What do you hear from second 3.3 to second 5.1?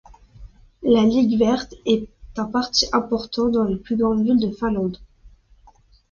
dans les plus grandes villes de Finlande.